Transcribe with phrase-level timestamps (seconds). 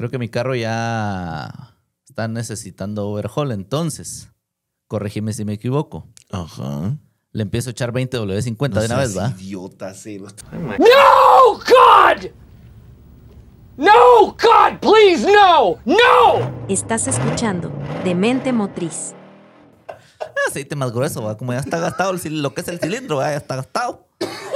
[0.00, 1.74] creo que mi carro ya
[2.08, 4.30] está necesitando overhaul, entonces,
[4.88, 6.06] corregime si me equivoco.
[6.30, 6.96] Ajá.
[7.32, 9.34] Le empiezo a echar 20 W50 de una vez, ¿va?
[9.38, 10.28] Idiota, cero.
[10.52, 12.30] No, God!
[13.76, 15.76] No, God, please, no!
[15.84, 16.50] No!
[16.66, 17.70] Estás escuchando
[18.02, 19.14] Demente Motriz.
[20.48, 21.36] aceite más grueso, ¿va?
[21.36, 23.32] Como ya está gastado el lo que es el cilindro, ¿va?
[23.32, 24.06] ya está gastado.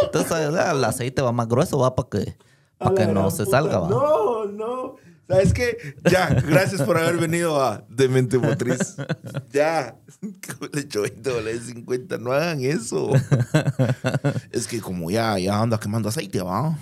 [0.02, 2.38] Entonces el aceite va más grueso, va para que,
[2.78, 3.90] pa' que no se salga, va.
[3.90, 5.03] No, no.
[5.28, 5.96] ¿Sabes qué?
[6.10, 8.96] Ya, gracias por haber venido a Demente Motriz.
[9.52, 9.96] Ya.
[10.72, 12.18] Le echo 20 dólares 50.
[12.18, 13.10] No hagan eso.
[14.50, 16.76] Es que como ya, ya anda quemando aceite, ¿va?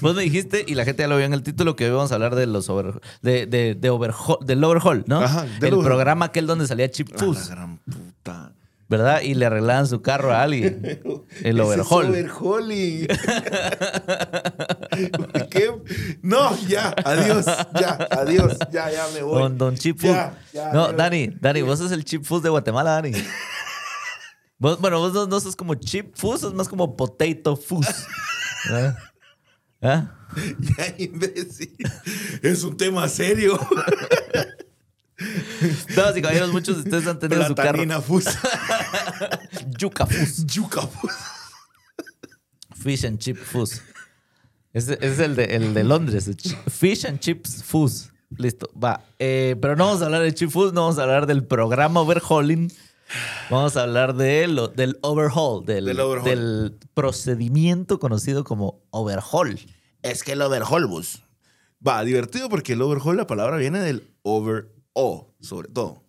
[0.00, 2.10] Vos me dijiste, y la gente ya lo vio en el título, que hoy vamos
[2.10, 5.20] a hablar de los over, de, de, de overhaul- del overhaul, ¿no?
[5.20, 5.84] Ajá, del el overhaul.
[5.84, 8.52] programa aquel donde salía Chip A la gran puta.
[8.90, 9.20] ¿verdad?
[9.20, 10.80] Y le arreglaban su carro a alguien.
[11.44, 12.06] El overhaul.
[12.06, 13.06] Es overhauling.
[16.22, 17.46] No, ya, adiós,
[17.78, 19.42] ya, adiós, ya, ya me voy.
[19.42, 20.00] Don, don Chip.
[20.00, 20.92] Ya, ya, no.
[20.92, 23.12] Dani, Dani, vos sos el Chip Fuzz de Guatemala, Dani.
[24.60, 27.86] Vos, bueno, vos no, no sos como Chip Fuzz, sos más como Potato Fuzz.
[28.72, 28.96] ¿Ah?
[29.80, 30.18] ¿Ah?
[30.58, 31.76] Ya, imbécil.
[32.42, 33.56] Es un tema serio.
[35.96, 38.02] Damas y caballeros, muchos de ustedes han tenido su carro.
[38.02, 38.24] Fus.
[39.78, 40.44] Yuca Fuzz.
[40.46, 41.12] Yuca fus.
[42.76, 43.82] Fish and Chip Fuzz.
[44.88, 46.30] Es el de, el de Londres.
[46.68, 48.10] Fish and Chips Fuzz.
[48.36, 49.02] Listo, va.
[49.18, 52.00] Eh, pero no vamos a hablar de Chip Fuzz, no vamos a hablar del programa
[52.02, 52.70] Overhauling.
[53.48, 56.28] Vamos a hablar de lo- del overhaul, del, Del overhaul.
[56.28, 59.58] del procedimiento conocido como overhaul.
[60.02, 61.22] Es que el overhaul, bus.
[61.86, 66.02] Va, divertido porque el overhaul, la palabra viene del over o, sobre todo.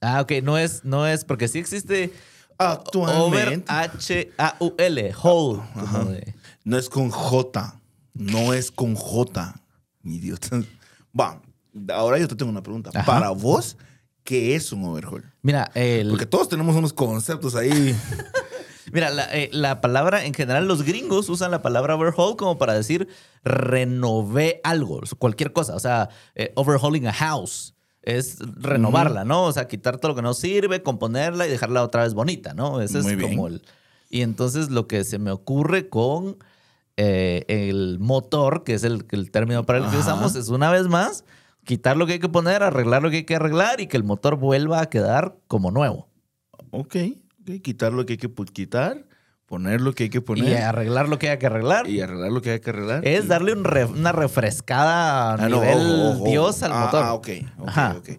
[0.00, 2.10] Ah, ok, no es, no es, porque sí existe
[2.58, 3.64] over Actualmente.
[3.70, 5.62] H-A-U-L, hole.
[5.74, 7.79] como de- No es con J.
[8.20, 9.62] No es con J.
[10.04, 10.62] Idiota.
[11.18, 11.40] Va,
[11.92, 12.90] ahora yo te tengo una pregunta.
[12.94, 13.04] Ajá.
[13.04, 13.76] Para vos,
[14.22, 15.24] ¿qué es un overhaul?
[15.42, 17.96] Mira, el, Porque todos tenemos unos conceptos ahí.
[18.92, 22.74] Mira, la, eh, la palabra, en general, los gringos usan la palabra overhaul como para
[22.74, 23.08] decir
[23.42, 25.74] renové algo, cualquier cosa.
[25.74, 29.44] O sea, eh, overhauling a house es renovarla, ¿no?
[29.44, 32.80] O sea, quitar todo lo que no sirve, componerla y dejarla otra vez bonita, ¿no?
[32.80, 33.30] Ese Muy es bien.
[33.30, 33.62] como el.
[34.08, 36.38] Y entonces lo que se me ocurre con
[37.02, 40.00] eh, el motor, que es el, el término para el que Ajá.
[40.00, 41.24] usamos, es una vez más
[41.64, 44.04] quitar lo que hay que poner, arreglar lo que hay que arreglar y que el
[44.04, 46.08] motor vuelva a quedar como nuevo.
[46.70, 46.96] ok,
[47.42, 49.06] ok, quitar lo que hay que quitar,
[49.46, 51.88] poner lo que hay que poner Y arreglar lo que hay que arreglar.
[51.88, 53.06] y arreglar lo que hay que arreglar.
[53.06, 53.64] Es darle un
[53.96, 56.22] una refrescada a Ah, no, nivel.
[56.24, 57.02] Dios al Ah, motor.
[57.04, 57.28] Ah, ok,
[57.58, 57.96] ok, Ajá.
[57.98, 58.10] ok.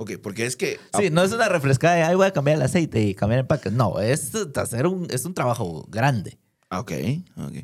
[0.00, 0.78] Ok, porque es que.
[0.96, 3.44] Sí, no es una refrescada de, ay, voy a cambiar el aceite y cambiar el
[3.44, 3.70] empaque.
[3.72, 6.38] No, es hacer un, es un trabajo grande.
[6.70, 6.92] Ah, Ok,
[7.36, 7.56] ok.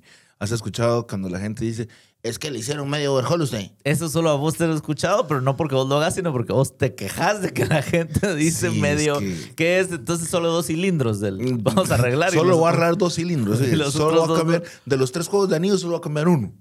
[0.44, 1.88] ¿Has escuchado cuando la gente dice,
[2.22, 3.70] es que le hicieron medio overhaul usted?
[3.82, 6.32] Eso solo a vos te lo he escuchado, pero no porque vos lo hagas, sino
[6.32, 9.18] porque vos te quejas de que la gente dice Sí, es medio.
[9.18, 9.90] que- ¿Qué es?
[9.90, 11.38] Entonces solo dos cilindros del.
[11.62, 12.30] Vamos a arreglar.
[12.32, 13.58] y Solo los voy a arreglar dos cilindros.
[13.64, 13.74] Sí.
[13.74, 14.62] los Solo voy a dos cambiar.
[14.84, 16.52] De los tres juegos de anillos, solo voy a cambiar uno.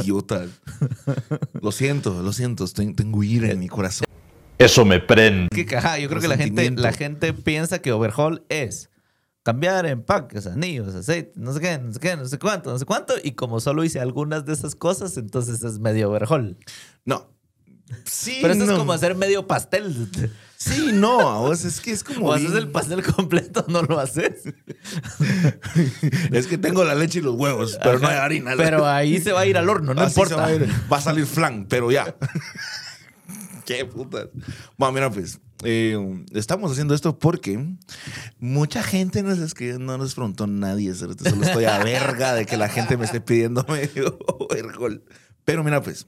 [0.00, 0.46] Idiota.
[1.60, 2.66] lo siento, lo siento.
[2.68, 4.06] ten- Tengo ira en mi corazón.
[4.58, 5.48] Eso me prende.
[5.64, 8.88] que, ajá, yo creo que la gente, la gente piensa que overhaul es
[9.46, 12.84] cambiar empaques, anillos, aceite, no sé qué, no sé qué, no sé cuánto, no sé
[12.84, 13.14] cuánto.
[13.22, 16.56] Y como solo hice algunas de esas cosas, entonces es medio overhaul.
[17.04, 17.30] No.
[18.04, 18.72] Sí, Pero eso no.
[18.72, 20.10] es como hacer medio pastel.
[20.56, 21.42] Sí, no.
[21.42, 22.26] vos es que es como.
[22.26, 24.42] O haces el pastel completo, no lo haces.
[26.32, 28.54] Es que tengo la leche y los huevos, pero no hay harina.
[28.56, 30.42] Pero ahí se va a ir al horno, no Así importa.
[30.42, 30.68] Va a, ir.
[30.92, 32.16] Va a salir flan, pero ya.
[33.66, 34.28] Qué putas.
[34.78, 35.40] Bueno, mira, pues.
[35.64, 35.98] eh,
[36.32, 37.76] estamos haciendo esto porque
[38.38, 40.94] mucha gente nos escribió, no nos preguntó nadie.
[40.94, 45.02] Solo solo estoy a verga de que la gente me esté pidiendo medio overhaul.
[45.44, 46.06] Pero mira, pues.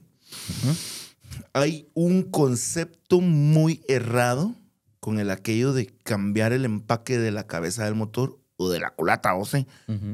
[1.53, 4.55] Hay un concepto muy errado
[4.99, 8.91] con el aquello de cambiar el empaque de la cabeza del motor o de la
[8.91, 9.65] culata, o sea,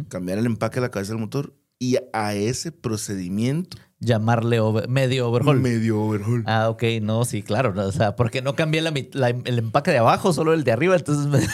[0.08, 5.30] cambiar el empaque de la cabeza del motor y a ese procedimiento Llamarle over- medio
[5.30, 5.60] overhaul.
[5.60, 6.44] medio overhaul.
[6.46, 7.74] Ah, ok, no, sí, claro.
[7.74, 10.64] no, o sea, porque no cambié la mit- la- el empaque de abajo, solo el
[10.64, 11.40] de arriba, entonces me-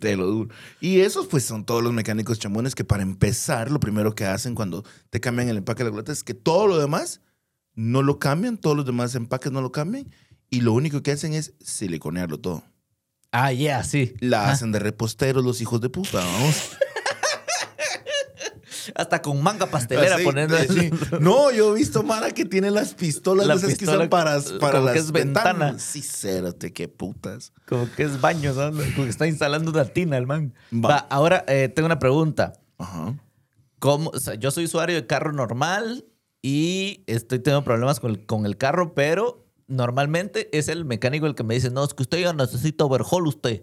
[0.00, 0.50] Te lo duro.
[0.80, 4.54] Y esos pues son todos los mecánicos chamones que para empezar lo primero que hacen
[4.54, 7.20] cuando te cambian el empaque de la culata es que todo lo demás
[7.74, 10.10] no lo cambian, todos los demás empaques no lo cambian
[10.50, 12.64] y lo único que hacen es siliconearlo todo.
[13.32, 14.14] Ah, yeah, sí.
[14.20, 16.72] La Ah, hacen de reposteros los hijos de puta, vamos.
[18.94, 20.56] Hasta con manga pastelera poniendo.
[20.58, 20.90] sí.
[21.20, 24.72] No, yo he visto Mara que tiene las pistolas La de esas que para, para
[24.72, 25.50] como las que es ventana.
[25.52, 25.82] ventanas.
[25.82, 27.52] Sí, cérate, qué putas.
[27.66, 28.92] Como que es baño, ¿sabes?
[28.94, 30.54] Como que está instalando una tina el man.
[30.72, 30.88] Va.
[30.88, 32.54] Va, ahora eh, tengo una pregunta.
[32.78, 33.14] Ajá.
[33.78, 36.06] ¿Cómo, o sea, yo soy usuario de carro normal
[36.42, 41.34] y estoy teniendo problemas con el, con el carro, pero normalmente es el mecánico el
[41.34, 43.62] que me dice, no, es que usted ya necesita overhaul usted.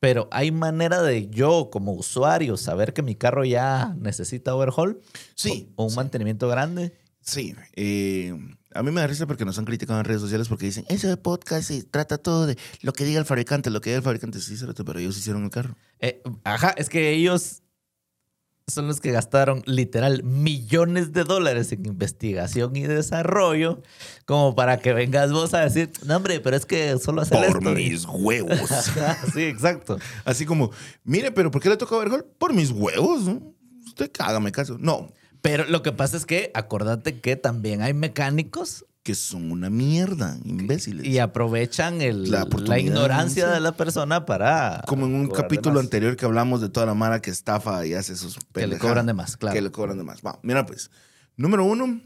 [0.00, 5.00] Pero hay manera de yo como usuario saber que mi carro ya necesita overhaul
[5.34, 5.72] Sí.
[5.76, 6.92] o un mantenimiento grande.
[7.22, 7.54] Sí.
[7.74, 8.34] eh,
[8.72, 11.16] a mí me da risa porque nos han criticado en redes sociales porque dicen, ese
[11.16, 14.38] podcast se trata todo de lo que diga el fabricante, lo que diga el fabricante.
[14.38, 14.54] Sí,
[14.84, 15.76] pero ellos hicieron el carro.
[15.98, 17.62] Eh, ajá, es que ellos
[18.68, 23.80] son los que gastaron literal millones de dólares en investigación y desarrollo,
[24.24, 27.58] como para que vengas vos a decir, no, hombre, pero es que solo hacer Por
[27.58, 27.70] esto.
[27.70, 28.58] mis huevos.
[29.32, 29.98] Sí, exacto.
[30.24, 30.72] Así como,
[31.04, 32.24] mire, pero ¿por qué le toca overhaul?
[32.38, 33.20] Por mis huevos.
[33.86, 34.76] Usted hágame caso.
[34.80, 35.12] No,
[35.42, 40.36] Pero lo que pasa es que acordate que también hay mecánicos que son una mierda,
[40.44, 41.06] imbéciles.
[41.06, 44.82] y aprovechan el- La ignorancia de la persona para.
[44.88, 48.16] Como en un capítulo anterior que hablamos de toda la mara que estafa y hace
[48.16, 49.54] sus Que le cobran de más, claro.
[49.54, 50.22] Que le cobran de más.
[50.26, 50.90] Va, mira pues.
[51.36, 52.00] Número uno,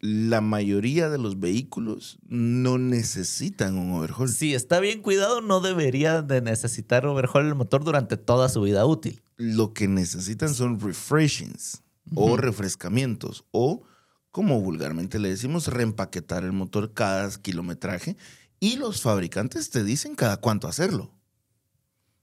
[0.00, 4.28] la mayoría de los vehículos no necesitan un overhaul.
[4.28, 8.84] Si está bien cuidado, no debería de necesitar overhaul el motor durante toda su vida
[8.86, 9.22] útil.
[9.36, 11.82] Lo que necesitan son refreshings
[12.16, 13.82] o refrescamientos o,
[14.30, 18.16] como vulgarmente le decimos, reempaquetar el motor cada kilometraje
[18.60, 21.12] y los fabricantes te dicen cada cuánto hacerlo.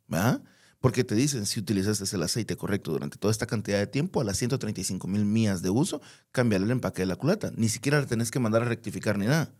[0.08, 0.42] ¿verdad?
[0.80, 4.24] Porque te dicen, si utilizaste el aceite correcto durante toda esta cantidad de tiempo, a
[4.24, 6.02] las 135 mil millas de uso,
[6.32, 7.52] cámbiale el empaque de la culata.
[7.56, 9.52] Ni siquiera le tenés que mandar a rectificar ni nada.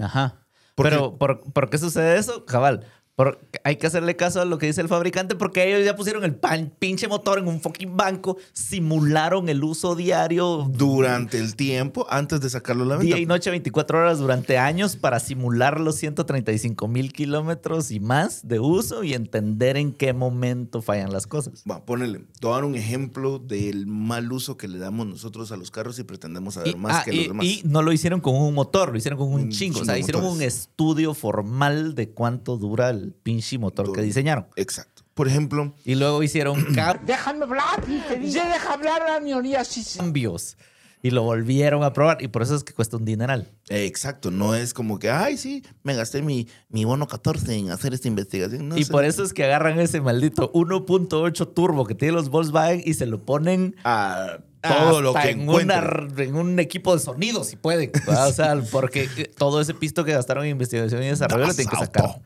[0.00, 0.44] Ajá.
[0.74, 2.44] Porque- Pero, ¿por, por qué sucede eso?
[2.44, 2.84] Cabal.
[3.16, 6.22] Por- hay que hacerle caso a lo que dice el fabricante porque ellos ya pusieron
[6.22, 12.06] el pan- pinche motor en un fucking banco, simularon el uso diario Durante el tiempo,
[12.10, 13.18] antes de sacarlo a la día venta.
[13.22, 18.60] y noche, 24 horas durante años para simular los 135 mil kilómetros y más de
[18.60, 21.64] uso y entender en qué momento fallan las cosas.
[21.68, 22.18] Va, ponele.
[22.38, 25.70] Te voy a dar un ejemplo del mal uso que le damos nosotros a los
[25.70, 27.46] carros y pretendemos saber Y, más ah, que y- los demás.
[27.46, 29.80] y no lo hicieron con un motor, lo hicieron con un, Un chingo.
[29.80, 34.46] O sea, hicieron un estudio formal de cuánto dura el pinche motor que diseñaron.
[34.56, 35.02] Exacto.
[35.14, 37.84] Por ejemplo, Y luego hicieron ca- Déjame hablar.
[38.22, 39.64] Ya deja hablar a la minoría.
[39.64, 39.98] Sí, sí.
[39.98, 40.56] cambios
[41.02, 42.20] y lo volvieron a probar.
[42.20, 43.48] Y por eso es que cuesta un dineral.
[43.68, 47.94] exacto, no es como que, ay, sí, me gasté mi, mi bono 14 en hacer
[47.94, 48.68] esta investigación.
[48.68, 48.90] No y sé.
[48.90, 53.06] por eso es que agarran ese maldito 1.8 turbo que tiene los Volkswagen y se
[53.06, 54.38] lo ponen Ah,
[54.68, 55.78] todo lo que en, encuentren.
[55.80, 57.90] una- en un equipo de sonido, si pueden.
[58.06, 58.28] ¿verdad?
[58.28, 61.70] O sea, porque eh, todo ese pisto que gastaron en investigación y desarrollo lo tienen
[61.70, 62.20] que sacar.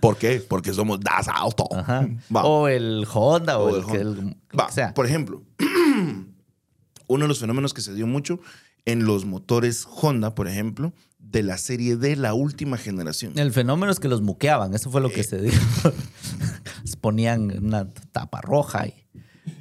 [0.00, 0.44] ¿Por qué?
[0.46, 1.68] Porque somos Das Auto.
[1.74, 2.08] Ajá.
[2.42, 4.20] O el Honda o, O el, el que Honda.
[4.22, 4.94] el- Va, o sea.
[4.94, 5.42] Por ejemplo,
[7.06, 8.40] uno de los fenómenos que se dio mucho
[8.84, 13.38] en los motores Honda, por ejemplo, de la serie D, la última generación.
[13.38, 15.24] El fenómeno es que los muqueaban, eso fue lo que Eh.
[15.24, 15.60] se dijo.
[17.00, 18.94] Ponían una tapa roja y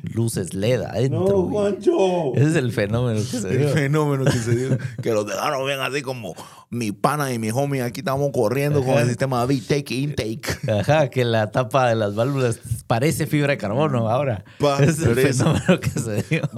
[0.04, 1.50] luces LED adentro.
[1.80, 3.70] y- Ese es el fenómeno que se El dio.
[3.70, 4.78] fenómeno que se dio.
[5.02, 6.36] Que los dejaron bien así como
[6.70, 7.82] mi pana y mi homie.
[7.82, 10.44] Aquí estamos corriendo con el sistema take intake.
[10.72, 14.44] Ajá, que la tapa de las válvulas parece fibra de carbono ahora.
[14.60, 16.50] Pa- Ese es el fenómeno que se dio.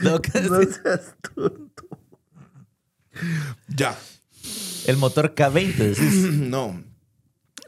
[0.00, 0.80] Lo que decís.
[3.68, 3.96] Ya.
[4.86, 6.14] El motor K20, decís.
[6.50, 6.82] No.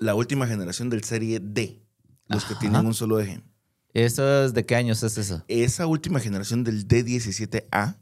[0.01, 1.81] La última generación del serie D.
[2.29, 3.43] Los que tienen un solo eje.
[3.95, 5.45] ¿Eso es de qué años es eso?
[5.49, 7.97] Esa última generación del D17A,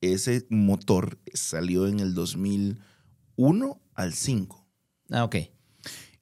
[0.00, 4.66] ese motor salió en el 2001 al 5.
[5.10, 5.36] Ah, ok.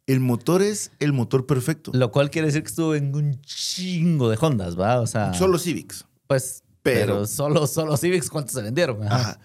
[0.06, 1.90] El motor es el motor perfecto.
[1.94, 5.00] Lo cual quiere decir que estuvo en un chingo de Hondas, ¿va?
[5.00, 5.32] O sea.
[5.34, 6.06] Solo Civics.
[6.26, 6.62] Pues.
[6.82, 9.02] Pero, Pero- solo, solo Civics, ¿cuántos se vendieron?
[9.04, 9.38] Ajá.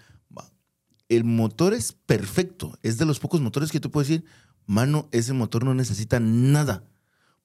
[1.08, 2.78] El motor es perfecto.
[2.82, 4.24] Es de los pocos motores que tú puedes decir,
[4.64, 6.84] mano, ese motor no necesita nada.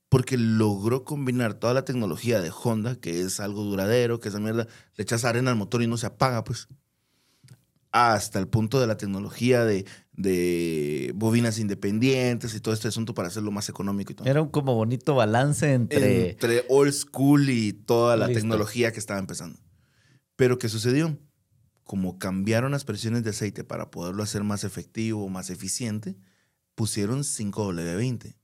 [0.10, 4.68] Porque logró combinar toda la tecnología de Honda, que es algo duradero, que esa mierda,
[4.96, 6.68] le echas arena al motor y no se apaga, pues.
[7.92, 13.30] Hasta el punto de la tecnología de, de bobinas independientes y todo este asunto para
[13.30, 14.28] hacerlo más económico y todo.
[14.28, 16.32] Era un como bonito balance entre.
[16.32, 18.42] Entre old school y toda la Listo.
[18.42, 19.60] tecnología que estaba empezando.
[20.36, 21.18] Pero ¿qué sucedió?
[21.84, 26.18] Como cambiaron las presiones de aceite para poderlo hacer más efectivo, más eficiente,
[26.76, 28.36] pusieron 5W20.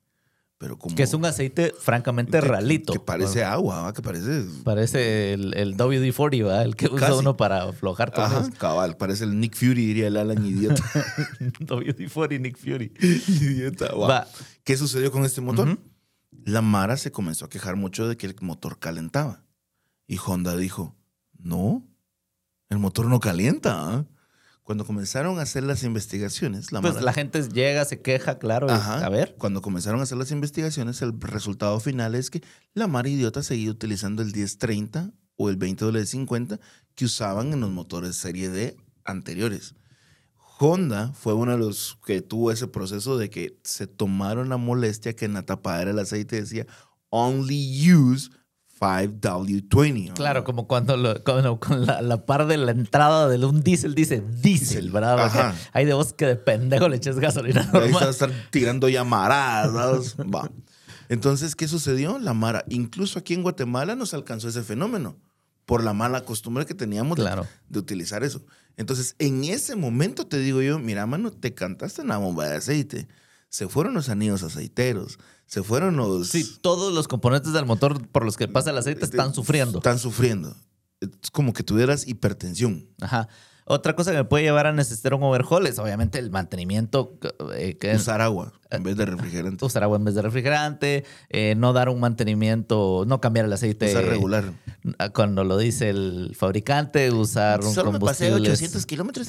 [0.62, 0.96] Pero como...
[0.96, 2.94] Que es un aceite francamente que- ralito.
[2.94, 3.94] Que parece agua, ¿va?
[3.94, 4.46] que parece...
[4.64, 6.62] Parece el, el WD-40, ¿verdad?
[6.62, 8.60] El que usa uno para aflojar Ajá, torneos.
[8.60, 10.84] cabal, parece el Nick Fury, diría el Alan idiota.
[11.40, 12.94] WD-40 Nick Fury.
[13.28, 14.08] idiota, va.
[14.08, 14.28] Va.
[14.64, 15.80] ¿Qué sucedió con este motor?
[16.46, 19.44] La Mara se comenzó a quejar mucho de que el motor calentaba.
[20.06, 20.96] Y Honda dijo,
[21.40, 21.88] no,
[22.70, 23.96] el motor no calienta.
[23.96, 24.06] ¿ah?".
[24.64, 28.70] Cuando comenzaron a hacer las investigaciones, la Pues la gente llega, se queja, claro.
[28.70, 29.06] Ajá.
[29.06, 29.36] A ver.
[29.38, 32.42] Cuando comenzaron a hacer las investigaciones, el resultado final es que
[32.74, 36.60] la Mara idiota seguía utilizando el 1030 o el 20W50
[36.96, 39.74] que usaban en los motores serie D anteriores.
[40.60, 45.16] Honda fue uno de los que tuvo ese proceso de que se tomaron la molestia
[45.16, 46.68] que en la tapadera del aceite decía
[47.10, 48.30] only use
[48.82, 50.08] 5W20.
[50.10, 50.14] ¿no?
[50.16, 53.94] Claro, como cuando, lo- cuando con la, la par de la entrada de un diésel
[53.96, 55.20] dice diésel, ¿verdad?
[55.20, 55.56] Ajá.
[55.74, 58.90] Hay de vos que de pendejo le eches gasolina Ahí se va a estar tirando
[58.90, 60.16] llamaradas.
[60.34, 60.50] Va.
[61.10, 62.20] Entonces, ¿qué sucedió?
[62.20, 65.18] La Mara, incluso aquí en Guatemala nos alcanzó ese fenómeno
[65.66, 67.48] por la mala costumbre que teníamos de- Claro.
[67.70, 68.44] de, utilizar eso.
[68.78, 72.56] Entonces, en ese momento te digo yo, mira, mano, te cantaste en la bomba de
[72.58, 73.08] aceite.
[73.52, 76.30] Se fueron los anillos aceiteros, se fueron los...
[76.30, 79.80] Sí, todos los componentes del motor por los que pasa el aceite están sufriendo.
[79.80, 80.56] Están sufriendo.
[81.02, 82.88] Es como que tuvieras hipertensión.
[83.02, 83.28] Ajá.
[83.66, 87.20] Otra cosa que me puede llevar a necesitar un overhaul es obviamente el mantenimiento.
[87.56, 89.66] eh, que Usar agua en vez de refrigerante.
[89.66, 93.90] usar agua en vez de refrigerante, eh, no dar un mantenimiento, no cambiar el aceite
[93.92, 94.54] Usar regular.
[94.98, 99.28] ah, cuando lo dice el fabricante, usar un Solo me pasé combustibles, 800 kilómetros.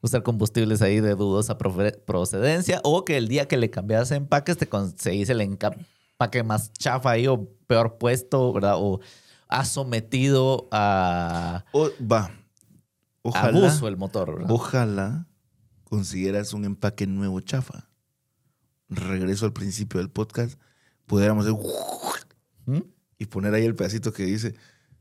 [0.00, 4.68] Usar combustibles ahí de dudosa procedencia o que el día que le cambias empaques te
[4.68, 8.74] conseguís el empaque más chafa ahí o peor puesto, ¿verdad?
[8.76, 9.00] O
[9.48, 12.30] ha sometido a O, va.
[13.22, 13.58] Ojalá.
[13.58, 14.50] abuso el motor, ¿verdad?
[14.50, 15.26] Ojalá
[15.84, 17.88] consideras un empaque nuevo chafa.
[18.88, 20.58] Regreso al principio del podcast.
[21.06, 21.58] Pudiéramos hacer
[22.66, 22.82] ¿Mm?
[23.18, 24.54] y poner ahí el pedacito que dice,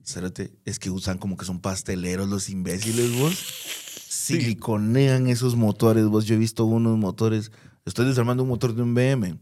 [0.03, 3.86] Cérate, es que usan como que son pasteleros los imbéciles, vos.
[4.27, 6.25] Siliconean esos motores, vos.
[6.25, 7.51] Yo he visto unos motores.
[7.85, 9.39] Estoy desarmando un motor de un BM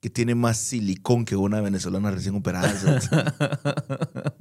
[0.00, 2.70] que tiene más silicón que una venezolana recién operada.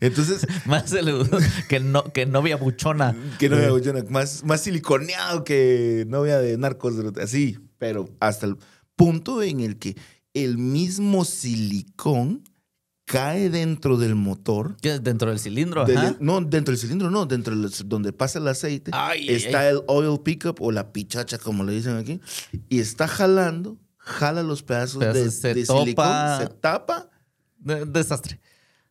[0.00, 1.28] Entonces, Más el-
[1.68, 3.14] que, no, que novia buchona.
[3.38, 8.46] que no me yo no- más, más siliconeado que novia de narcos, así, pero hasta
[8.46, 8.56] el
[8.96, 9.96] punto en el que
[10.32, 12.42] el mismo silicón
[13.04, 14.76] cae dentro del motor.
[14.80, 16.16] Que dentro del cilindro, del- ajá.
[16.20, 18.90] no, dentro del cilindro, no, dentro del- donde pasa el aceite.
[18.94, 19.68] Ay, está ay.
[19.74, 22.20] el oil pickup o la pichacha, como le dicen aquí,
[22.68, 26.06] y está jalando, jala los pedazos de, se de silicón,
[26.40, 27.10] se tapa.
[27.58, 28.40] De- desastre.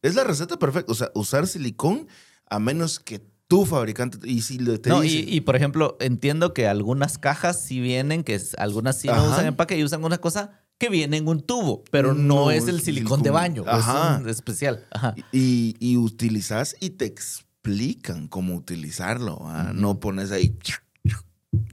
[0.02, 0.92] Es la receta perfecta.
[0.92, 2.08] O sea, usar silicón
[2.50, 6.68] a menos que tu fabricante, y si te No, dice- y, por ejemplo, entiendo que
[6.68, 9.30] algunas cajas sí vienen, que es- algunas sí no Ajá.
[9.30, 12.68] usan empaque y usan una cosa que viene en un tubo, pero no, No, es
[12.68, 13.24] el silicón, silicón.
[13.24, 14.16] de baño, Ajá.
[14.16, 14.86] es un especial.
[14.92, 15.16] Ajá.
[15.32, 19.40] Y, y utilizas y te explican cómo utilizarlo.
[19.74, 20.58] No pones ahí,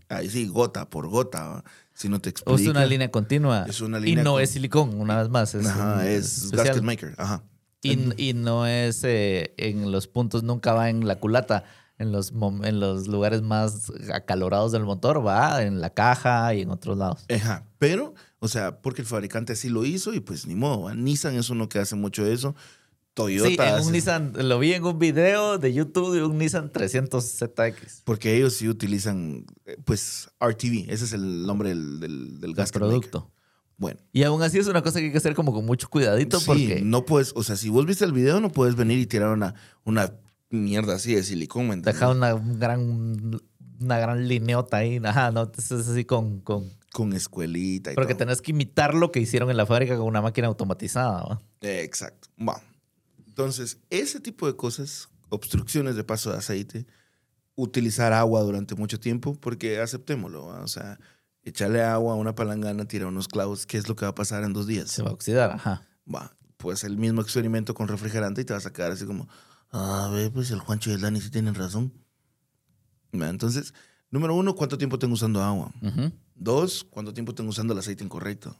[0.08, 1.64] ahí sí, gota por gota,
[1.94, 2.62] sino te O explican.
[2.62, 3.66] es una línea continua.
[3.68, 5.54] Es una y línea no con- es silicón, una vez más.
[5.54, 6.66] Es Ajá, es especial.
[6.66, 7.14] gasket maker.
[7.18, 7.42] Ajá.
[7.82, 11.64] Y, y no es eh, en los puntos, nunca va en la culata.
[11.98, 16.70] En los, en los lugares más acalorados del motor, va en la caja y en
[16.70, 17.26] otros lados.
[17.28, 17.66] Ajá.
[17.78, 20.82] Pero, o sea, porque el fabricante así lo hizo y pues ni modo.
[20.82, 20.94] ¿va?
[20.94, 22.54] Nissan es uno que hace mucho eso.
[23.14, 23.48] Toyota.
[23.48, 26.70] Sí, en un hace- Nissan, lo vi en un video de YouTube de un Nissan
[26.72, 28.02] 300ZX.
[28.04, 30.86] Porque ellos sí utilizan, eh, pues, RTV.
[30.92, 33.30] Ese es el nombre del, del, del El producto.
[33.76, 33.98] Bueno.
[34.12, 36.44] Y aún así es una cosa que hay que hacer como con mucho cuidadito Sí,
[36.46, 39.30] porque no puedes, o sea, si vos viste el video, no puedes venir y tirar
[39.30, 39.54] una,
[39.84, 40.12] una
[40.50, 41.94] mierda así de silicón, ¿me entiendes?
[41.94, 43.40] deja una gran
[43.80, 45.00] una gran lineota ahí.
[45.02, 48.18] Ajá, no, es así con, con Con escuelita y porque todo.
[48.26, 51.22] tenés que imitar lo que hicieron en la fábrica con una máquina automatizada.
[51.22, 51.42] ¿va?
[51.60, 52.28] Exacto.
[52.36, 52.62] Bueno.
[53.26, 56.86] Entonces, ese tipo de cosas, obstrucciones de paso de aceite,
[57.54, 60.62] utilizar agua durante mucho tiempo, porque aceptémoslo, ¿va?
[60.62, 60.98] o sea,
[61.42, 64.44] echarle agua a una palangana, tirar unos clavos, ¿qué es lo que va a pasar
[64.44, 64.90] en dos días?
[64.90, 65.86] Se va a oxidar, ajá.
[66.12, 69.28] Va, pues el mismo experimento con refrigerante y te vas a quedar así como,
[69.70, 71.92] a ver, pues el Juancho y el Dani sí tienen razón.
[73.12, 73.74] Entonces,
[74.10, 75.72] número uno, ¿cuánto tiempo tengo usando agua?
[75.82, 76.12] Ujú.
[76.42, 78.56] Dos, ¿cuánto tiempo tengo usando el aceite incorrecto?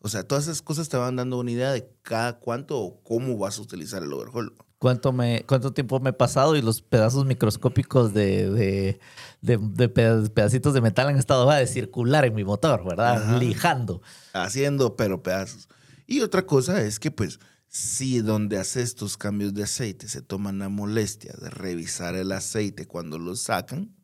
[0.00, 3.38] O sea, todas esas cosas te van dando una idea de cada cuánto o cómo
[3.38, 4.54] vas a utilizar el overhaul.
[4.78, 9.00] ¿Cuánto, me, ¿Cuánto tiempo me he pasado y los pedazos microscópicos de, de,
[9.40, 13.22] de- de peda- pedacitos de metal han estado va, de circular en mi motor, ¿verdad?
[13.22, 13.38] Ajá.
[13.38, 14.02] Lijando.
[14.34, 15.68] Haciendo, pero pedazos.
[16.06, 20.58] Y otra cosa es que, pues, si donde haces tus cambios de aceite se toman
[20.58, 23.95] la molestia de revisar el aceite cuando lo sacan,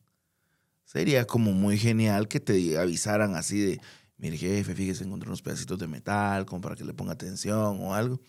[0.92, 3.80] sería como muy genial que te avisaran así de,
[4.18, 7.94] mire jefe, fíjese, encontré unos pedacitos de metal, como para que le ponga atención o
[7.94, 8.20] algo.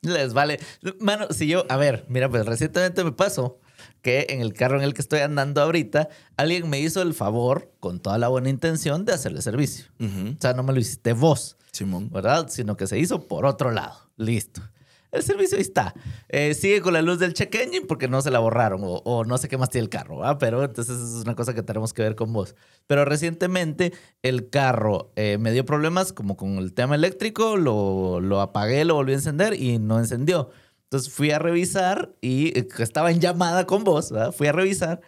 [0.00, 0.58] Les vale.
[1.00, 3.60] Mano, si yo, a ver, mira, pues recientemente me pasó
[4.00, 7.74] que en el carro en el que estoy andando ahorita, alguien me hizo el favor,
[7.78, 9.86] con toda la buena intención, de hacerle servicio.
[10.00, 10.30] Ujú.
[10.30, 12.08] O sea, no me lo hiciste vos, Simón.
[12.10, 12.48] ¿verdad?
[12.48, 14.10] Sino que se hizo por otro lado.
[14.16, 14.62] Listo.
[15.10, 15.94] El servicio ahí está.
[16.28, 19.24] Eh, sigue con la luz del check engine porque no se la borraron o, o
[19.24, 20.38] no sé qué más tiene el carro, ¿va?
[20.38, 22.54] Pero entonces es una cosa que tenemos que ver con vos.
[22.86, 28.40] Pero recientemente el carro eh, me dio problemas como con el tema eléctrico, lo, lo
[28.40, 30.50] apagué, lo volví a encender y no encendió.
[30.84, 34.32] Entonces fui a revisar y eh, estaba en llamada con vos, ¿verdad?
[34.32, 35.00] Fui a revisar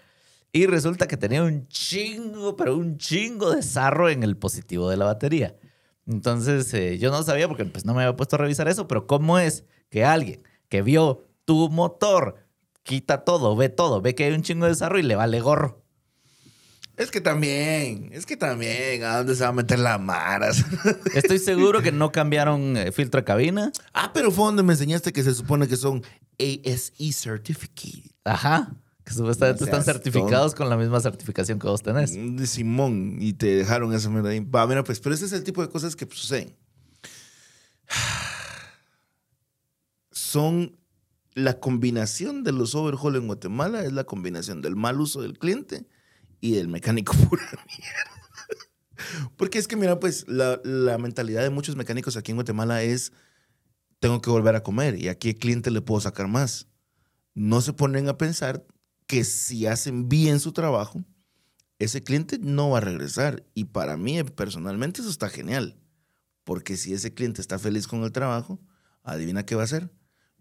[0.52, 4.96] y resulta que tenía un chingo, pero un chingo de sarro en el positivo de
[4.96, 5.56] la batería.
[6.06, 9.06] Entonces eh, yo no sabía porque pues no me había puesto a revisar eso, pero
[9.06, 12.36] ¿cómo es que alguien que vio tu motor
[12.82, 15.84] quita todo, ve todo, ve que hay un chingo de sarro y le vale gorro?
[16.96, 20.62] Es que también, es que también, ¿a dónde se va a meter la maras?
[21.14, 23.72] Estoy seguro que no cambiaron eh, filtro de cabina.
[23.94, 26.02] ah, pero fue donde me enseñaste que se supone que son
[26.38, 28.10] ASE certificated.
[28.24, 28.76] Ajá.
[29.02, 32.12] Que supuestamente están certificados con la misma certificación que vos tenés.
[32.12, 34.40] De Simón, y te dejaron esa mierda ahí.
[34.40, 36.54] Va, mira, pues, pero ese es el tipo de cosas que suceden.
[40.30, 40.78] Son
[41.34, 45.88] la combinación de los overhaul en Guatemala, es la combinación del mal uso del cliente
[46.40, 49.30] y del mecánico pura mierda.
[49.36, 53.12] Porque es que, mira, pues, la, la mentalidad de muchos mecánicos aquí en Guatemala es:
[53.98, 56.68] tengo que volver a comer y aquí el cliente le puedo sacar más.
[57.34, 58.64] No se ponen a pensar
[59.08, 61.04] que si hacen bien su trabajo,
[61.80, 63.44] ese cliente no va a regresar.
[63.52, 65.82] Y para mí, personalmente, eso está genial.
[66.44, 68.60] Porque si ese cliente está feliz con el trabajo,
[69.02, 69.90] adivina qué va a hacer.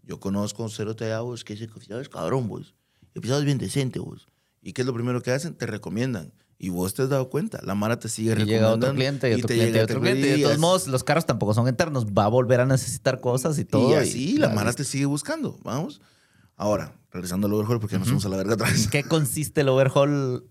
[0.03, 2.75] Yo conozco un cero de vos que ese oficial es cabrón, vos.
[3.13, 4.27] El oficial es bien decente, vos.
[4.61, 5.53] ¿Y qué es lo primero que hacen?
[5.55, 6.33] Te recomiendan.
[6.61, 7.59] Y vos te has dado cuenta.
[7.63, 8.87] La Mara te sigue Y llega recomendando.
[8.87, 10.27] otro cliente y otro te cliente llega otro otro cliente.
[10.27, 12.05] Y de todos modos, los carros tampoco son eternos.
[12.07, 13.91] Va a volver a necesitar cosas y todo.
[13.91, 15.57] Y así la Mara te sigue buscando.
[15.63, 16.01] Vamos.
[16.57, 18.57] Ahora, regresando al overhaul, porque nos fuimos a la verga.
[18.69, 20.49] ¿En qué consiste el overhaul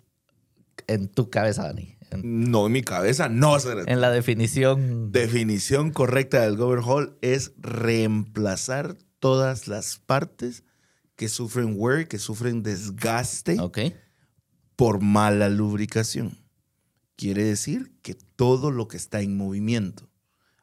[0.87, 1.97] en tu cabeza, Dani?
[2.11, 3.59] En, No, en mi cabeza, no.
[3.87, 5.13] en la definición.
[5.13, 10.65] Definición correcta del overhaul es reemplazar todas las partes
[11.17, 13.57] que sufren wear, que sufren desgaste
[14.77, 16.39] por mala lubricación.
[17.17, 20.09] Quiere decir que todo lo que está en movimiento,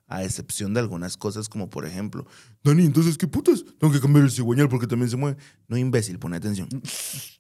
[0.08, 2.26] a excepción de algunas cosas como por ejemplo,
[2.64, 5.38] Dani, entonces qué putas, tengo que cambiar el cigüeñal porque también se mueve.
[5.68, 6.70] No, imbécil, pone atención.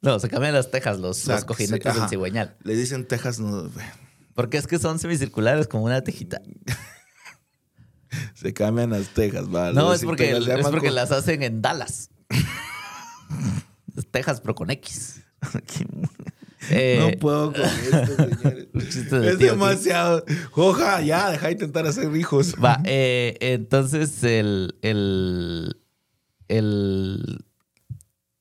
[0.01, 2.57] No, se cambian las tejas, los, sea, los cojinetes sí, del cigüeñal.
[2.63, 3.69] Le dicen Texas, no,
[4.33, 6.41] Porque es que son semicirculares como una tejita.
[8.35, 9.73] se cambian las tejas, ¿vale?
[9.75, 12.09] No, es porque, Texas se es porque con- las hacen en Dallas.
[14.11, 15.21] Tejas, pero con X.
[16.71, 19.11] Eh, No puedo con esto, señores.
[19.11, 20.25] de Es tío demasiado.
[20.49, 22.55] Joja, ya, deja de intentar hacer hijos.
[22.55, 25.77] Va, eh, entonces el, el,
[26.47, 27.45] el-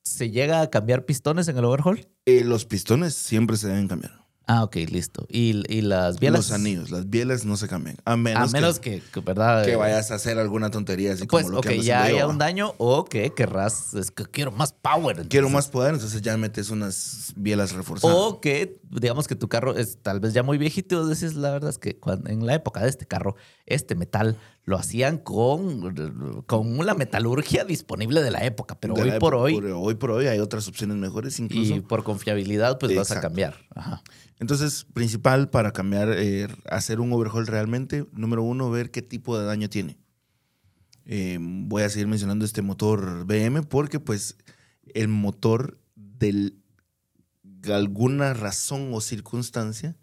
[0.01, 2.07] ¿Se llega a cambiar pistones en el overhaul?
[2.25, 4.24] Eh, los pistones siempre se deben cambiar.
[4.47, 5.25] Ah, ok, listo.
[5.29, 6.49] ¿Y, y las bielas?
[6.49, 7.97] Los anillos, las bielas no se cambian.
[8.05, 9.65] A A menos, menos que, que, que, ¿verdad?
[9.65, 12.37] que vayas a hacer alguna tontería así Pues, como lo ok, que ya haya un
[12.37, 15.27] daño o que querrás, es que quiero más power.
[15.27, 18.15] Quiero más poder, entonces ya metes unas bielas reforzadas.
[18.17, 21.69] O que, digamos que tu carro es tal vez ya muy viejito, decís, la verdad
[21.69, 25.93] es que cuando- en la época de este carro, este metal lo hacían con,
[26.47, 30.27] con la metalurgia disponible de la época, pero De hoy por hoy, hoy por hoy
[30.27, 31.75] hay otras opciones mejores incluso.
[31.75, 33.27] y por confiabilidad, pues vas a Exacto.
[33.29, 33.55] cambiar.
[33.75, 34.01] Ajá.
[34.39, 39.45] Entonces, principal para cambiar, eh, hacer un overhaul realmente, número uno, ver qué tipo de
[39.45, 39.97] daño tiene.
[41.05, 44.37] Eh, voy a seguir mencionando este motor BM porque pues
[44.93, 46.53] el motor de
[47.73, 49.95] alguna razón o circunstancia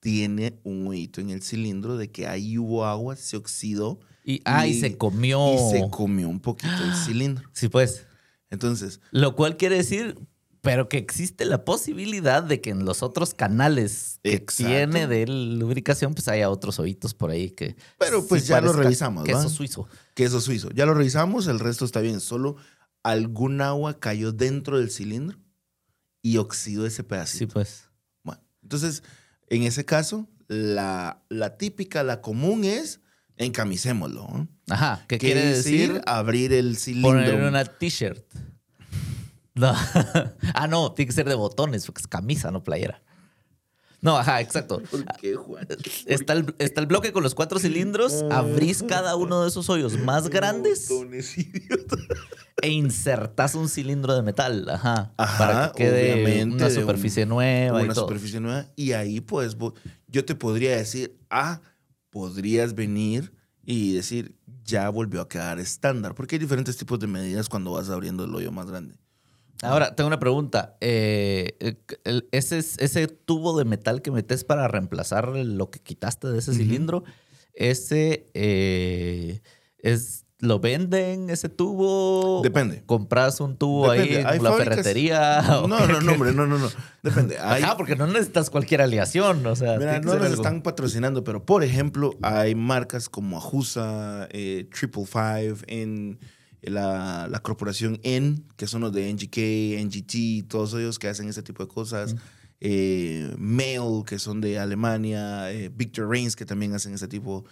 [0.00, 4.66] tiene un hueito en el cilindro de que ahí hubo agua, se oxidó Y, ah,
[4.66, 5.54] y, Y- se comió.
[5.54, 7.48] y se comió un poquito el cilindro.
[7.52, 8.06] Sí, pues.
[8.50, 10.18] Entonces, Lo cual quiere decir,
[10.62, 14.70] pero que existe la posibilidad de que en los otros canales que Exacto.
[14.72, 17.76] tiene de lubricación, pues haya otros hoyitos por ahí que.
[17.98, 19.48] Pero, pues, ya lo revisamos, Queso ¿va?
[19.48, 19.88] suizo.
[20.14, 20.68] queso suizo.
[20.74, 22.20] Ya lo revisamos, el resto está bien.
[22.20, 22.56] Solo
[23.02, 25.38] algún agua cayó dentro del cilindro
[26.22, 27.54] y oxidó ese Sí, pedacito.
[27.54, 27.84] pues.
[28.22, 29.02] Bueno, entonces,
[29.48, 33.00] en ese caso, la, la típica, la común es
[33.36, 34.48] encamisémoslo.
[34.68, 35.04] Ajá.
[35.08, 36.00] ¿Qué ¿Qué quiere decir?
[36.06, 37.10] Abrir el cilindro.
[37.12, 38.24] Poner una t-shirt.
[39.52, 39.74] No.
[40.54, 43.02] ah, no, tiene que ser de botones, porque es camisa, no playera.
[44.02, 44.80] No, ajá, exacto.
[44.90, 45.66] ¿Por qué, Juan?
[46.06, 49.98] Está el, está el bloque con los cuatro cilindros, abrís cada uno de esos hoyos
[49.98, 51.96] más grandes Botones, idiota.
[52.62, 57.80] e insertás un cilindro de metal, ajá, Ajá, para que quede una un- superficie nueva
[57.82, 58.06] y Una todo.
[58.06, 58.66] superficie nueva.
[58.76, 59.56] Y ahí, pues,
[60.08, 61.60] yo te podría decir, ah,
[62.10, 63.32] podrías venir
[63.64, 64.34] y decir,
[64.64, 66.14] ya volvió a quedar estándar.
[66.14, 68.94] Porque hay diferentes tipos de medidas cuando vas abriendo el hoyo más grande.
[69.62, 70.76] Ahora, tengo una pregunta.
[70.80, 76.38] Eh, el- ese, ese tubo de metal que metes para reemplazar lo que quitaste de
[76.38, 77.04] ese cilindro,
[77.52, 79.40] ese eh,
[79.78, 82.40] es, ¿lo venden ese tubo?
[82.42, 82.82] Depende.
[82.86, 84.24] ¿Compras un tubo Depende.
[84.24, 85.40] ahí en la fábricas- ferretería?
[85.62, 86.70] ¿O No, no, no, hombre, no, no, no.
[87.02, 87.36] Depende.
[87.42, 89.44] Hay, Ajá, porque no necesitas cualquier aleación.
[89.44, 94.26] O sea, Mira, no nos algo- están patrocinando, pero por ejemplo, hay marcas como Ajusa,
[94.30, 96.18] eh, Triple Five, en,
[96.62, 101.42] la, la corporación N, que son los de NGK, NGT, todos ellos que hacen ese
[101.42, 102.16] tipo de cosas.
[102.60, 105.50] Eh, Mail, que son de Alemania.
[105.50, 107.44] eh, Victor Reigns, que también hacen ese tipo.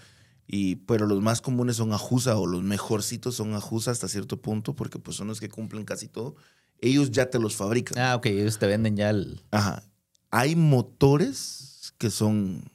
[0.47, 4.75] Y, pero los más comunes son Ajusa o los mejorcitos son Ajusa hasta cierto punto,
[4.75, 6.37] porque pues son los que cumplen casi todo.
[6.81, 7.99] Ellos ya te los fabrican.
[7.99, 9.43] Ah, ok, ellos te venden ya el.
[9.51, 9.83] Ajá.
[10.31, 12.71] Hay motores que son,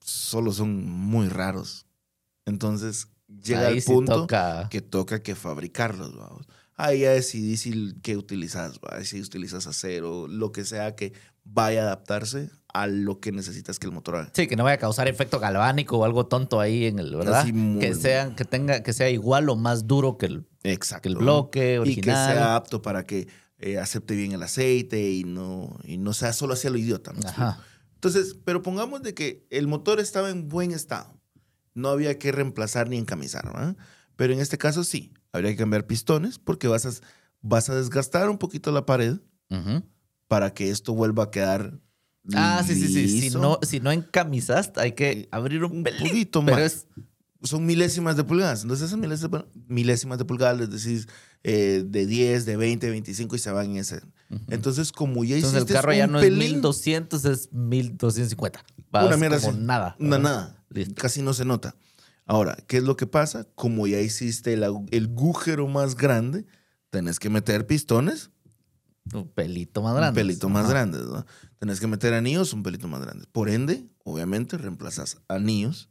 [0.00, 1.86] solo son muy raros.
[2.46, 4.68] Entonces llega Ahí el sí punto toca.
[4.70, 6.46] que toca que fabricarlos, vamos.
[6.76, 9.02] Ahí ya decidís si qué utilizas, ¿va?
[9.04, 11.12] si utilizas acero, lo que sea que
[11.44, 14.30] vaya a adaptarse a lo que necesitas que el motor haga.
[14.34, 17.46] Sí, que no vaya a causar efecto galvánico o algo tonto ahí en el, ¿verdad?
[17.46, 21.02] Muy- que sean, que tenga, que sea igual o más duro que el, Exacto.
[21.02, 22.32] que el bloque Y que original.
[22.34, 23.26] sea apto para que
[23.58, 27.12] eh, acepte bien el aceite y no, y no sea solo hacia lo idiota.
[27.26, 27.60] Ajá.
[27.94, 31.17] Entonces, pero pongamos de que el motor estaba en buen estado.
[31.78, 33.76] No había que reemplazar ni encamisar, ¿verdad?
[34.16, 36.90] Pero en este caso sí, habría que cambiar pistones porque vas a,
[37.40, 39.18] vas a desgastar un poquito la pared
[40.26, 41.78] para que esto vuelva a quedar.
[42.34, 43.20] Ah, sí, sí, sí.
[43.20, 46.04] Si no, si no encamisaste, hay que abrir un, un pelito.
[46.04, 46.64] poquito Pero más.
[46.66, 46.86] es.
[47.42, 48.62] Son milésimas de pulgadas.
[48.62, 51.06] Entonces, esas milésimas, milésimas de pulgadas, les decís
[51.44, 54.00] eh, de 10, de 20, 25 y se van en ese.
[54.48, 58.64] Entonces, como ya hiciste Entonces el carro ya no es pelín, 1200, es 1250.
[58.94, 59.60] Va, Una es mierda como así.
[59.60, 59.96] nada.
[60.00, 60.64] Una nada.
[60.70, 60.94] Listo.
[61.00, 61.76] Casi no se nota.
[62.26, 63.44] Ahora, ¿qué es lo que pasa?
[63.54, 66.44] Como ya hiciste el, el agujero más grande,
[66.90, 68.30] tenés que meter pistones
[69.14, 70.20] Un pelito más grande.
[70.20, 70.72] un pelito más Ajá.
[70.72, 71.02] grandes.
[71.02, 71.24] ¿no?
[71.58, 73.26] Tenés que meter anillos un pelito más grande.
[73.32, 75.88] Por ende, obviamente, reemplazas anillos,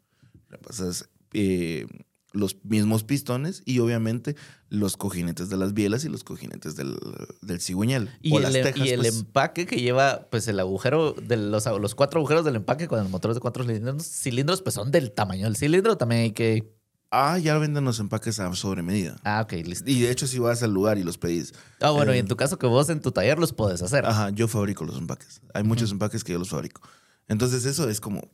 [0.50, 1.86] reemplazas eh,
[2.34, 4.36] los mismos pistones y obviamente
[4.70, 6.98] los cojinetes de las bielas y los cojinetes del,
[7.42, 8.16] del cigüeñal.
[8.22, 9.18] Y, o el, las em- tejas, y el pues.
[9.20, 13.10] empaque que lleva, pues el agujero de los, los cuatro agujeros del empaque con el
[13.10, 15.98] motor de cuatro cilindros, cilindros, pues son del tamaño del cilindro.
[15.98, 16.76] También hay que.
[17.10, 19.16] Ah, ya venden los empaques a sobre medida.
[19.24, 19.90] Ah, ok, listo.
[19.90, 21.54] Y de hecho, si vas al lugar y los pedís.
[21.80, 24.06] Ah, bueno, y Eh, en tu caso que vos en tu taller los puedes hacer.
[24.06, 25.42] Ajá, yo fabrico los empaques.
[25.54, 26.82] Hay muchos empaques que yo los fabrico.
[27.30, 28.30] Entonces eso es como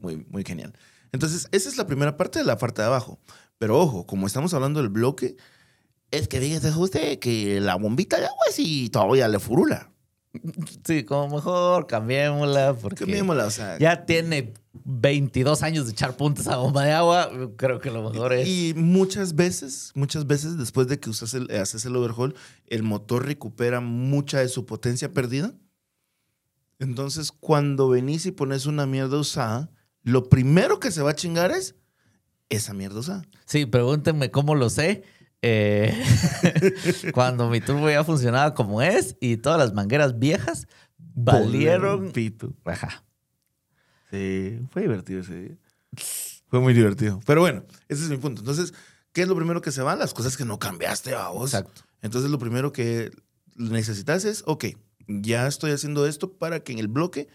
[0.00, 0.72] muy, muy genial.
[1.12, 3.20] Entonces esa es la primera parte de la parte de abajo.
[3.58, 5.36] Pero ojo, como estamos hablando del bloque,
[6.10, 9.92] es que fíjese usted que la bombita de agua sí todavía le furula.
[10.86, 16.46] Sí, como mejor cambiémosla porque Cambiémosla, o sea, ya tiene 22 años de echar puntos
[16.48, 17.30] a bomba de agua.
[17.56, 18.48] Creo que lo mejor es.
[18.48, 22.34] Y muchas veces, muchas veces después de que usas el, haces el overhaul,
[22.66, 25.54] el motor recupera mucha de su potencia perdida.
[26.78, 29.70] Entonces, cuando venís y pones una mierda usada,
[30.02, 31.76] lo primero que se va a chingar es
[32.48, 33.22] esa mierda usada.
[33.44, 35.04] Sí, pregúntenme cómo lo sé.
[35.44, 35.92] Eh,
[37.14, 42.12] cuando mi turbo ya funcionaba como es y todas las mangueras viejas valieron.
[42.12, 42.54] Pito.
[42.64, 43.04] Ajá.
[44.10, 45.56] Sí, fue divertido ese día.
[46.48, 47.20] Fue muy divertido.
[47.26, 48.42] Pero bueno, ese es mi punto.
[48.42, 48.74] Entonces,
[49.12, 49.96] ¿qué es lo primero que se va?
[49.96, 51.54] Las cosas que no cambiaste, vos.
[51.54, 51.82] Exacto.
[52.02, 53.10] Entonces, lo primero que
[53.56, 54.66] necesitas es, ok,
[55.08, 57.28] ya estoy haciendo esto para que en el bloque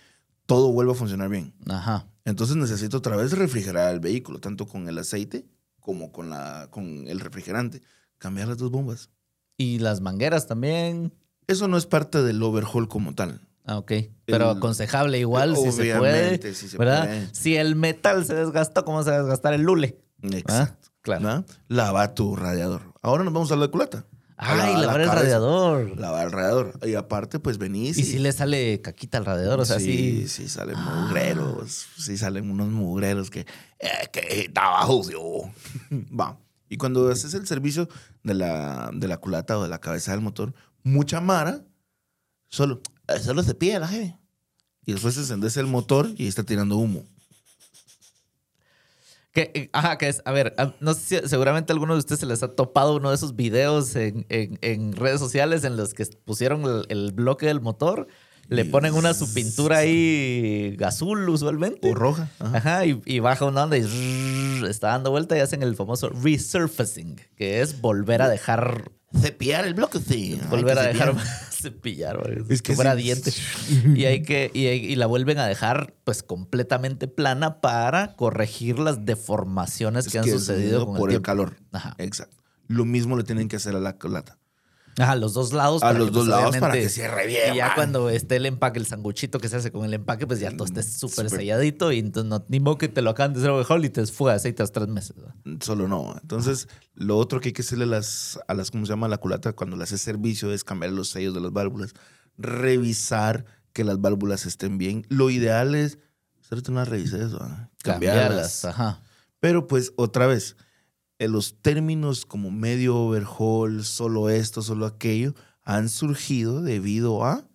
[0.45, 1.53] todo vuelva a funcionar bien.
[1.67, 2.07] Ajá.
[2.27, 5.45] Entonces, necesito otra vez refrigerar el vehículo, tanto con el aceite
[5.79, 7.81] como con, la, con el refrigerante.
[8.17, 9.09] Cambiar las dos bombas.
[9.57, 11.13] Y las mangueras también.
[11.47, 13.39] Eso no es parte del overhaul como tal.
[13.63, 13.91] Ah, ok.
[14.25, 16.53] Pero El- aconsejable igual si se puede.
[16.53, 17.05] Sí se ¿Verdad?
[17.05, 17.33] puede.
[17.33, 19.97] Si el metal se desgastó, ¿cómo se va a desgastar el lule?
[20.21, 20.89] Exacto.
[21.01, 21.23] Claro.
[21.23, 21.45] ¿verdad?
[21.69, 22.93] Lava tu radiador.
[23.01, 24.05] Ahora nos vamos a la culata.
[24.39, 25.23] Ay, lavar el cabeza.
[25.23, 25.99] radiador.
[25.99, 26.79] Lavar el radiador.
[26.83, 30.27] Y aparte, pues venís Y si le sale caquita al radiador, o sea, sí, sí.
[30.27, 31.87] sí salen mugreros.
[31.97, 33.41] Sí salen unos mugreros que...
[33.79, 35.19] Eh, que estaba sucio.
[35.91, 36.37] Va.
[36.69, 37.89] Y cuando haces el servicio
[38.23, 41.65] de la, de la culata o de la cabeza del motor, mucha mara
[42.47, 44.17] solo, eh, solo se pide la jefe.
[44.85, 47.03] Y después se encendece el motor y está tirando humo.
[49.37, 51.99] Que, eh, ajá, que es, a ver, a- no sé si seguramente a alguno de
[51.99, 55.77] ustedes se les ha topado uno de esos videos en, en- en redes sociales en
[55.77, 58.07] los que pusieron el, el bloque del motor,
[58.49, 61.91] le ponen una su pintura ahí azul usualmente.
[61.91, 62.31] O roja.
[62.39, 62.57] Ajá.
[62.57, 63.85] Ajá, y, y baja una onda y
[64.67, 68.89] está dando vuelta y hacen el famoso resurfacing, que es volver a dejar,
[69.21, 70.41] Cepillar el bloque, sí.
[70.49, 71.13] Volver a dejar
[71.61, 72.17] cepillar.
[72.17, 73.03] güey, Es que fuera sí.
[73.03, 73.31] diente.
[73.95, 79.05] Y hay que, y, y la vuelven a dejar pues completamente plana para corregir las
[79.05, 81.57] deformaciones Es que han que sucedido con por el, el, calor.
[81.71, 81.95] Ajá.
[81.97, 82.37] Exacto.
[82.67, 84.37] Lo mismo le tienen que hacer a la culata.
[84.99, 85.83] Ajá, los dos lados.
[85.83, 87.53] A para los que, dos pues, lados para que cierre bien.
[87.53, 87.75] Y ya man.
[87.75, 90.65] cuando esté el empaque, el sanguchito que se hace con el empaque, pues ya todo
[90.65, 93.85] esté súper selladito y entonces no, ni modo que te lo acaban de hacer overhaul
[93.85, 95.15] y te fuga de aceite a los tres meses.
[95.61, 96.15] Solo no.
[96.21, 99.07] Entonces, lo otro que hay que hacerle a las, a las, ¿cómo se llama?
[99.07, 101.93] La culata cuando le haces servicio es cambiar los sellos de las válvulas,
[102.37, 105.05] revisar que las válvulas estén bien.
[105.09, 105.99] Lo ideal es
[106.43, 107.69] hacerte una revisión de eso, ¿ah?
[107.83, 108.65] Cambiarlas.
[108.65, 109.03] Ajá.
[109.39, 110.57] Pero pues, otra vez,
[111.19, 117.47] eh, los términos como medio overhaul, solo esto, solo aquello, han surgido debido a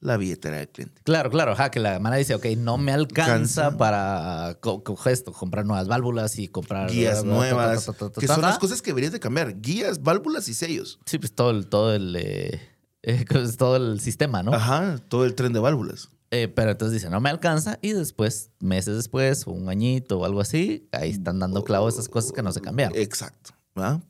[0.00, 1.00] la billetera del cliente.
[1.04, 5.32] Claro, claro, ajá, que la hermana dice, ok, no me alcanza para co- co- esto,
[5.32, 8.82] comprar nuevas válvulas y comprar Guías nuevas, ta, ta, ta, ta, que son las cosas
[8.82, 9.60] que deberías de cambiar.
[9.62, 10.98] Guías, válvulas y sellos.
[11.06, 12.60] Sí, pues todo el, todo el, eh,
[13.02, 14.52] eh, pues, todo el sistema, ¿no?
[14.52, 16.10] Ajá, todo el tren de válvulas.
[16.36, 20.24] Eh, pero entonces dice, no me alcanza y después, meses después, o un añito o
[20.24, 22.98] algo así, ahí están dando clavo esas cosas que no se cambiaron.
[22.98, 23.52] Exacto.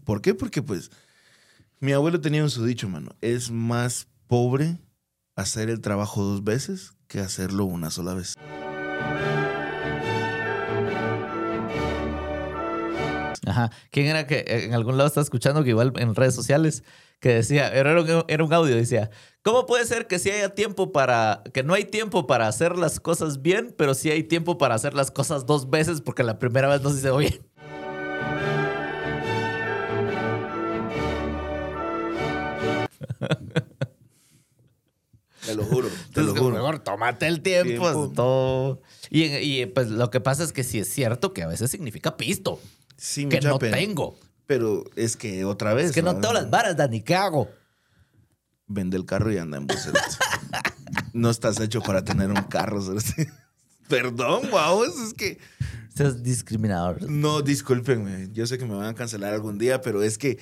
[0.05, 0.33] ¿Por qué?
[0.33, 0.91] Porque pues
[1.81, 4.79] mi abuelo tenía en su dicho, mano, es más pobre
[5.37, 8.37] hacer el trabajo dos veces que hacerlo una sola vez.
[13.47, 13.71] Ajá.
[13.91, 16.83] ¿Quién era que en algún lado estaba escuchando que igual en redes sociales
[17.21, 19.11] que decía, era un, era un audio, decía,
[19.43, 23.01] ¿cómo puede ser que si haya tiempo para, que no hay tiempo para hacer las
[23.01, 26.69] cosas bien, pero sí hay tiempo para hacer las cosas dos veces porque la primera
[26.69, 27.41] vez no se hizo bien?
[35.47, 36.55] Te lo juro, te lo juro.
[36.55, 37.69] Mejor tómate el tiempo.
[37.69, 38.13] Tiempo.
[38.15, 38.83] todo.
[39.11, 42.17] Y, y, pues lo que pasa es que sí es cierto que a veces significa
[42.17, 42.61] pisto,
[43.05, 43.77] Sí, que no pena.
[43.77, 44.19] tengo.
[44.47, 45.89] Pero es que otra vez.
[45.89, 46.21] Es que no ¿va?
[46.23, 47.51] tengo las varas, Dani, ¿qué hago?
[48.67, 49.91] Vende el carro y anda en bus.
[51.13, 52.83] no estás hecho para tener un carro.
[53.91, 55.39] Perdón, wow, es que.
[55.95, 57.03] Seas discriminador.
[57.11, 58.31] No, discúlpenme.
[58.33, 60.39] Yo sé que me van a cancelar algún día, pero es que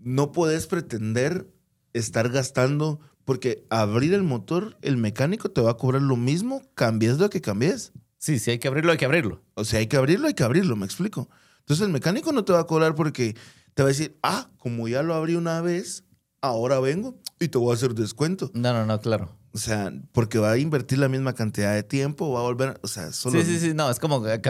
[0.00, 1.46] no puedes pretender
[1.92, 7.18] estar gastando porque abrir el motor, el mecánico te va a cobrar lo mismo, cambies
[7.18, 7.92] lo que cambies.
[8.16, 9.42] Sí, sí, hay que abrirlo, hay que abrirlo.
[9.52, 11.28] O sea, hay que abrirlo, hay que abrirlo, me explico.
[11.62, 13.36] Entonces el mecánico no te va a cobrar porque
[13.74, 16.04] te va a decir, ah, como ya lo abrí una vez,
[16.40, 18.50] ahora vengo y te voy a hacer descuento.
[18.54, 19.36] No, no, no, claro.
[19.54, 22.88] O sea, porque va a invertir la misma cantidad de tiempo, va a volver, o
[22.88, 23.38] sea, solo...
[23.40, 24.40] Sí, sí, sí, no, es como que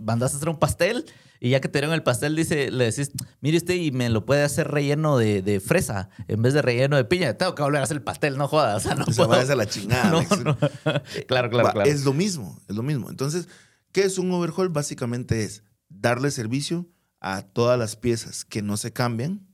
[0.00, 1.04] mandas a hacer un pastel
[1.40, 4.26] y ya que te dieron el pastel, dice, le decís, mire usted y me lo
[4.26, 7.32] puede hacer relleno de, de fresa en vez de relleno de piña.
[7.38, 8.76] Tengo que volver a hacer el pastel, no jodas.
[8.84, 10.10] O sea, no O sea, vayas a la chingada.
[10.30, 10.58] No, no.
[11.26, 11.90] Claro, claro, Va, claro.
[11.90, 13.08] Es lo mismo, es lo mismo.
[13.08, 13.48] Entonces,
[13.90, 14.68] ¿qué es un overhaul?
[14.68, 16.88] Básicamente es darle servicio
[17.20, 19.46] a todas las piezas que no se cambian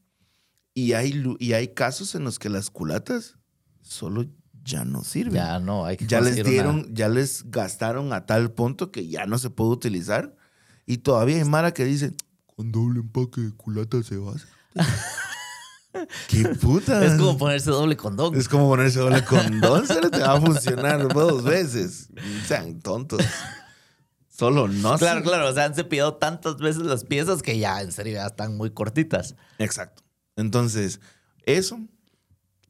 [0.74, 3.34] y hay, y hay casos en los que las culatas
[3.82, 4.26] solo
[4.62, 5.34] ya no sirven.
[5.34, 8.92] Ya no, hay que ya les conseguir una- dieron, ya les gastaron a tal punto
[8.92, 10.36] que ya no se puede utilizar.
[10.86, 12.14] Y todavía hay Mara que dice,
[12.54, 14.48] con doble empaque de culata se va a hacer".
[16.28, 17.04] ¡Qué puta!
[17.04, 18.34] Es como ponerse doble condón.
[18.36, 22.08] Es como ponerse doble condón, solo te va a funcionar dos veces.
[22.46, 23.24] Sean tontos.
[24.36, 24.98] Solo no.
[24.98, 25.48] Claro, claro.
[25.48, 28.70] O sea, han cepillado tantas veces las piezas que ya, en serio, ya están muy
[28.70, 29.34] cortitas.
[29.58, 30.02] Exacto.
[30.36, 31.00] Entonces,
[31.44, 31.80] eso,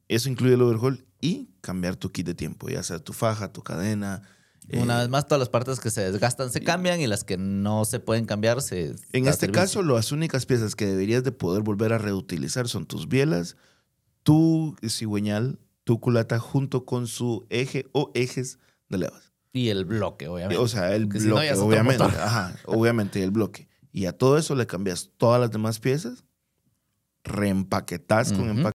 [0.07, 3.63] eso incluye el overhaul y cambiar tu kit de tiempo, ya sea tu faja, tu
[3.63, 4.21] cadena.
[4.69, 7.37] eh, Una vez más, todas las partes que se desgastan se cambian y las que
[7.37, 8.95] no se pueden cambiar se.
[9.11, 9.51] En este servicio.
[9.51, 13.57] caso, las únicas piezas que deberías de poder volver a reutilizar son tus bielas,
[14.23, 19.26] tu cigüeñal, tu culata junto con su eje o ejes de levas.
[19.57, 20.61] Y el bloque, obviamente.
[20.61, 22.03] O sea, el Porque si no, bloque, es otro obviamente.
[22.03, 23.67] Ajá, obviamente el bloque.
[23.91, 26.23] Y a todo eso le cambias todas las demás piezas,
[27.23, 28.49] reempaquetas con Ujú.
[28.51, 28.63] empaque